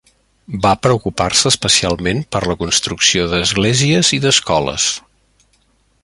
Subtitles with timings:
[0.61, 4.87] Va preocupar-se especialment per la construcció d'esglésies i d'escoles.